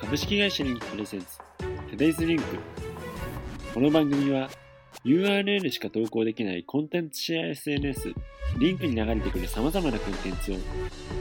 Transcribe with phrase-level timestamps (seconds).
[0.00, 1.26] 株式会社リンクプレゼンツ
[1.90, 2.42] Today's Link
[3.72, 4.48] この番組は
[5.04, 8.12] URL しか投稿できないコンテンツシェア SNS
[8.58, 10.54] リンクに流れてくる様々なコンテンツを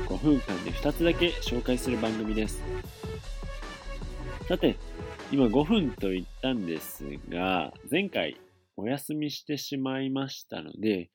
[0.07, 2.61] 5分間で2つだけ紹介する番組です。
[4.47, 4.75] さて
[5.31, 8.38] 今5分と言ったんですが前回
[8.76, 11.10] お休みしてしまいましたので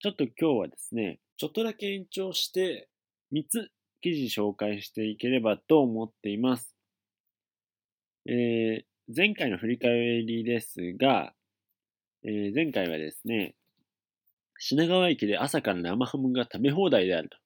[0.00, 2.88] ちょっと今日はですねちょっとだけ延長して
[3.32, 3.70] 3つ
[4.00, 6.74] 記事紹介していければと思っています。
[8.26, 8.84] えー、
[9.14, 9.90] 前回の振り返
[10.22, 11.32] りですが、
[12.24, 13.54] えー、前回はですね、
[14.58, 17.36] 品川駅で朝から生ハムが食べ放題であると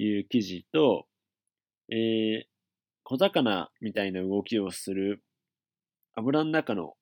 [0.00, 1.06] いう記事と、
[1.90, 2.42] えー、
[3.04, 5.22] 小魚みたいな動きをする
[6.14, 6.94] 油の中の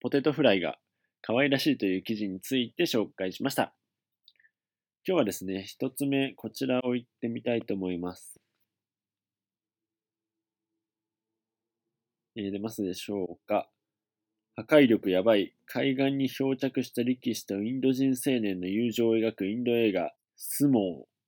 [0.00, 0.78] ポテトフライが
[1.20, 3.74] 可愛らしいという記事について紹介しました。
[5.06, 8.40] 今日はですね、一つ目、こちらを言ってみたいと思います。
[12.36, 13.68] えー、出ますでしょうか。
[14.54, 15.54] 破壊力やばい。
[15.66, 21.18] 海岸に漂着した力士とインド人青年の友情を描くインド映画、スモー。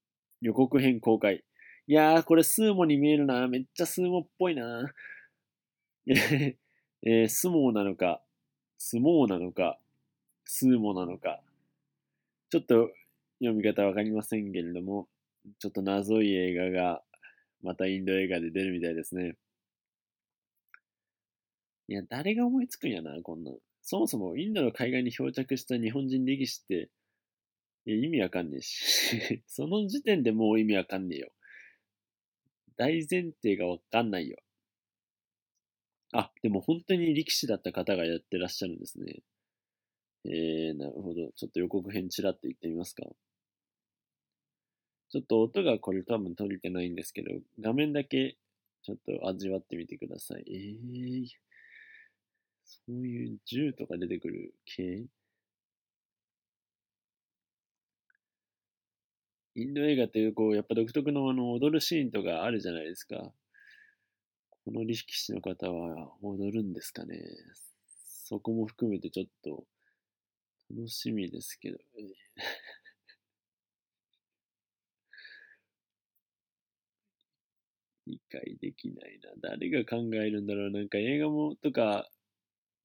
[0.42, 1.44] 予告編公開。
[1.86, 3.48] いやー、これスーモに見えるな。
[3.48, 4.92] めっちゃスーモっぽいな。
[6.06, 8.22] えー、スモーなのか、
[8.82, 9.78] スモーなのか、
[10.46, 11.42] スーモなのか。
[12.48, 12.90] ちょっと
[13.38, 15.06] 読み方わかりませんけれども、
[15.58, 17.02] ちょっと謎い映画が
[17.62, 19.36] またインド映画で出るみたいですね。
[21.88, 23.54] いや、誰が思いつくんやな、こんなん。
[23.82, 26.88] そもそもインドの海岸に漂着した日本人力士って、
[27.84, 29.42] いや、意味わかんねえし。
[29.46, 31.32] その時点でもう意味わかんねえよ。
[32.78, 34.38] 大前提がわかんないよ。
[36.12, 39.22] あ、でも本当に力士だった方がやってらっしゃるんですね。
[40.24, 41.30] えー、なるほど。
[41.36, 43.04] ちょっと予告編ちらっと言ってみますか。
[45.10, 47.30] ちょっと音がこれ多分取れてないんですけど、
[47.60, 48.36] 画面だけ
[48.82, 50.44] ちょっと味わってみてください。
[50.48, 51.26] えー、
[52.64, 55.06] そういう銃とか出てくる系？
[59.56, 63.32] インド映画っていう、こう、やっぱ独特のあの、踊るシーンとかあるじゃないですか。
[64.64, 67.18] この力士の方は踊るんですかね。
[67.86, 69.64] そこも含めてちょっと
[70.70, 71.78] 楽しみですけど。
[71.78, 71.82] ね
[78.06, 79.30] 理解できないな。
[79.40, 80.70] 誰が考えるんだろう。
[80.70, 82.10] なんか映画もとか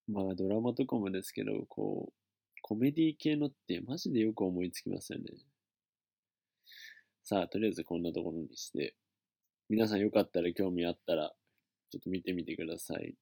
[0.07, 2.13] まあドラマとかもですけど、こう、
[2.61, 5.25] コメディ系のってマジでよく思いつきますよね。
[7.23, 8.95] さあ、とりあえずこんなところにして、
[9.67, 11.33] 皆さんよかったら興味あったら、
[11.95, 13.15] ちょっと見てみてください。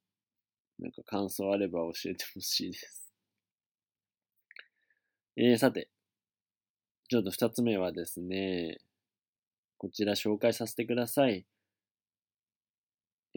[0.79, 3.13] なんか感想あれば教えてほしいです。
[5.37, 5.91] えー、さて、
[7.07, 8.79] ちょっと二つ目はですね、
[9.77, 11.45] こちら紹介させてください。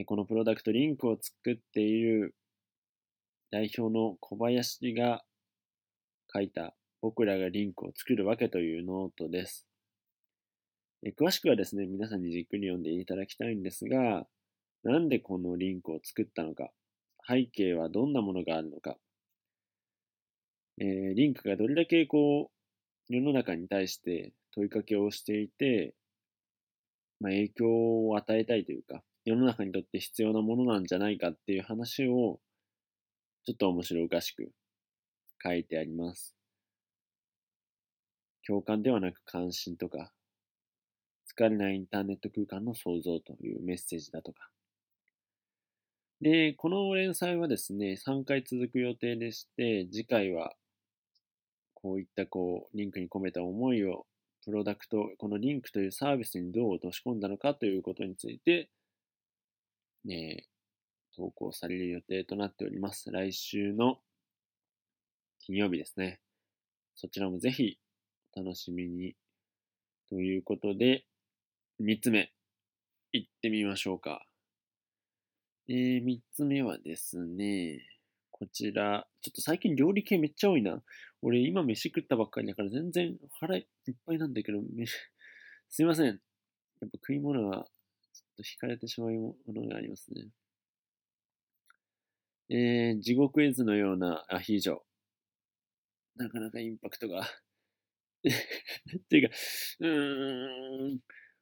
[0.06, 2.34] このプロダクトリンクを作っている
[3.50, 5.22] 代表の小林が
[6.32, 9.66] 書いた僕らがリンクを作るわけというノートです。
[11.18, 14.26] 詳しくはですね、皆さんにじっくり読んでいただきたいんですが、
[14.86, 16.70] なんでこのリンクを作ったのか、
[17.26, 18.96] 背景はどんなものがあるのか、
[20.78, 22.52] えー、リンクがどれだけこ
[23.08, 25.96] う、世の中に対して問いかけをしていて、
[27.18, 32.38] まあ、影響を与えたいというか、世の中にとって必要なものなんじゃないかっていう話を
[33.44, 34.52] ちょっと面白おかしく
[35.42, 36.36] 書いてあります。
[38.46, 40.12] 共感ではなく関心とか、
[41.36, 44.48] 疲れないインターネット空間の創造というメッセージだとか。
[46.20, 50.54] で、この連載はですね、3回続く予定でして、次回は
[51.74, 54.06] こういったこう、リンクに込めた思いを、
[54.44, 58.70] プロダクト、このリンクというサービスにどう落とし込んだのかということについて、
[60.04, 60.46] ね、
[61.16, 63.10] 投稿される予定となっております。
[63.10, 63.98] 来週の
[65.40, 66.20] 金曜日ですね。
[66.94, 67.78] そちらもぜひ
[68.34, 69.14] お楽しみに。
[70.08, 71.04] ということで、
[71.78, 72.32] 三つ目、
[73.12, 74.25] 行ってみましょうか。
[75.68, 77.80] えー、三つ目はですね、
[78.30, 80.80] こちら、ちょっと最近料理系めっちゃ多いな。
[81.22, 83.60] 俺今飯食ったばっかりだから全然腹い
[83.90, 84.60] っぱいなんだけど、
[85.68, 86.06] すいません。
[86.06, 86.18] やっ
[86.80, 87.68] ぱ食い物は
[88.12, 90.28] ちょっと惹かれてしまうものがありますね。
[92.48, 94.78] えー、地獄絵図のようなアヒージョ。
[96.14, 97.22] なかなかインパクトが
[98.22, 99.34] っていうか、
[99.80, 101.00] うーん、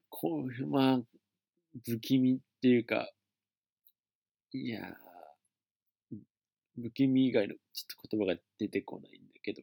[0.08, 1.02] こう、まあ、
[1.84, 3.13] 不気味っていうか、
[4.56, 6.16] いやー
[6.80, 9.62] 不気味以外のちょっと言葉が出てこないんだけど、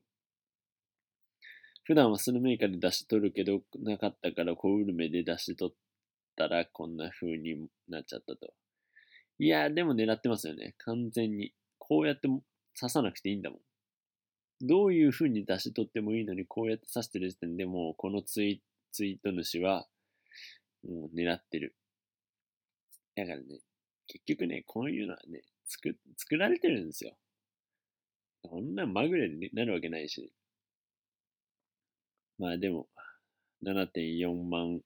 [1.85, 5.75] 普段はスルメイカで出し取るけど、なかったから小ウルメで出し取っ
[6.35, 8.53] たらこんな風になっちゃったと。
[9.39, 10.75] いやーでも狙ってますよね。
[10.79, 11.53] 完全に。
[11.79, 12.43] こうやって刺
[12.89, 13.59] さなくていいんだもん。
[14.61, 18.61] どういう風に出し取ってもいいのに、こうやって刺してる時点でもう、このツイ
[18.91, 19.87] ツイート主は、
[20.85, 21.75] もう狙ってる。
[23.15, 23.61] だからね、
[24.07, 27.15] 結局ね、こういうのはね、作、作られてるんですよ。
[28.43, 30.31] こんなまぐれになるわけないし。
[32.37, 32.87] まあでも、
[33.63, 34.81] 7.4万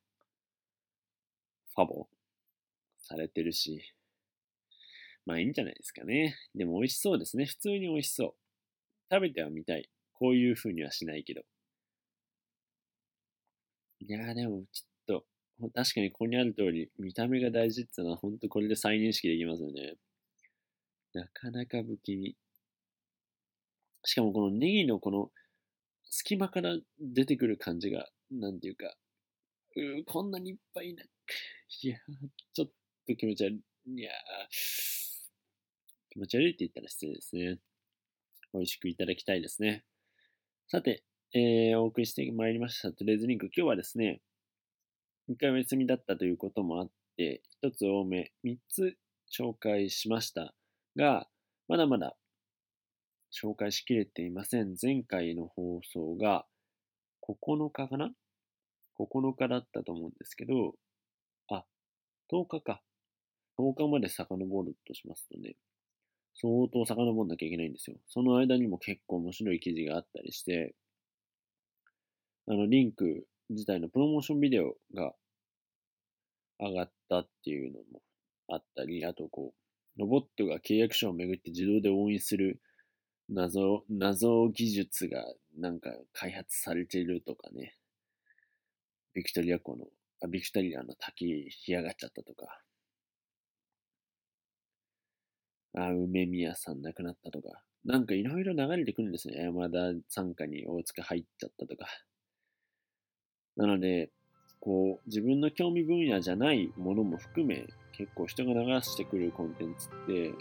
[1.75, 2.07] ファボ
[2.99, 3.93] されてるし、
[5.25, 6.35] まあいいんじゃないですかね。
[6.53, 7.45] でも美味しそうですね。
[7.45, 8.33] 普通に美味しそう。
[9.11, 9.89] 食べてはみたい。
[10.13, 11.41] こういう風にはしないけど。
[13.99, 14.85] いやーでもち、
[15.73, 19.95] 確かにここにある通り、見た目が大事ってのは本当これで再認識できますよね。
[21.13, 22.35] なかなか不気味。
[24.03, 25.31] しかもこのネギのこの
[26.03, 28.95] 隙間から出てくる感じが、なんていうか、
[29.77, 31.97] うこんなにいっぱいな、いや
[32.53, 32.67] ちょっ
[33.07, 33.61] と気持ち悪い。
[33.87, 34.11] いや
[36.09, 37.59] 気持ち悪いって言ったら失礼ですね。
[38.53, 39.85] 美味しくいただきたいですね。
[40.67, 41.03] さて、
[41.33, 43.47] えー、お送りしてまいりましたトレーズリンク。
[43.47, 44.21] 今日はですね、
[45.29, 48.95] 2回お休みだったということもあって、1つ多め、3つ
[49.35, 50.53] 紹介しました
[50.95, 51.27] が、
[51.67, 52.15] まだまだ
[53.33, 54.75] 紹介しきれていません。
[54.81, 56.45] 前回の放送が
[57.27, 58.11] 9日かな
[58.99, 60.75] ?9 日だったと思うんですけど、
[61.49, 61.65] あ、
[62.31, 62.81] 10日か。
[63.57, 65.55] 10日まで遡るとしますとね、
[66.35, 67.97] 相当遡んなきゃいけないんですよ。
[68.07, 70.75] その間にも結構面白い記事があったりして、
[72.47, 75.13] あの、リンク自体のプロモーションビデオが
[76.59, 78.01] 上がったっていうのも
[78.47, 79.53] あったり、あとこ
[79.97, 82.61] う、ロボットが契約書をめぐって自動で押印する
[83.29, 85.23] 謎、謎技術が
[85.57, 87.75] なんか開発されているとかね。
[89.13, 89.85] ビクトリア湖の、
[90.21, 92.61] あビクトリアの滝干上がっちゃったとか。
[95.73, 97.63] あ、梅宮さん亡くなったとか。
[97.83, 99.37] なんかいろいろ流れてくるんですね。
[99.43, 101.87] 山田参加に大塚入っちゃったとか。
[103.57, 104.09] なので、
[104.59, 110.33] こう、自分の興味分野じゃないものも含め、結構人が流してくるコンテンツって、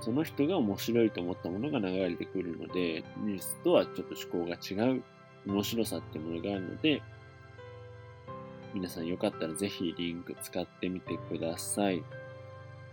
[0.00, 5.02] その人が面白いと思ったものが流れてくるので、ニュースとはちょっと趣向が違う
[5.46, 7.02] 面白さってものがあるので、
[8.72, 12.02] 皆さんよかったらぜひリンク使ってみてください。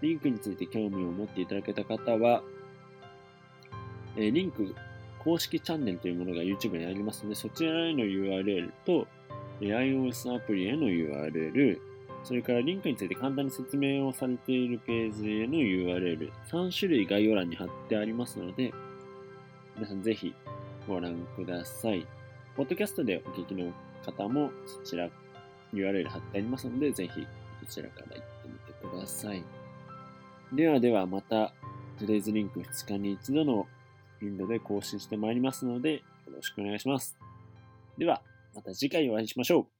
[0.01, 2.43] リンクについて興味を持っていただけた方は、
[4.15, 4.75] え、リンク
[5.27, 9.05] 公式チャンネルというものが YouTube にありますので、そちらへの URL と、
[9.59, 11.77] iOS アプリへの URL、
[12.23, 18.73] それからリンクについて簡単に説明をされているページへの URL、3種類概要欄に貼ってありますので、
[19.75, 20.33] 皆さんぜひ
[20.87, 22.07] ご覧ください。
[22.55, 23.73] ポッドキャストでお聞きの
[24.05, 25.09] 方もそちら
[25.73, 27.27] URL 貼ってありますので、ぜひ
[27.65, 29.43] そちらから行ってみてください。
[30.53, 31.51] ではではまた、
[31.99, 33.67] トゥデイズリンク2日に一度の
[34.19, 36.01] 頻度で更新してまいりますので、よ
[36.35, 37.17] ろしくお願いします。
[37.97, 38.21] では、
[38.55, 39.76] また次回お会いしましょう。